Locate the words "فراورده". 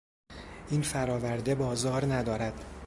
0.81-1.55